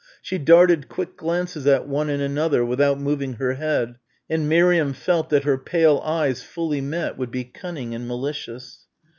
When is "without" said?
2.65-2.99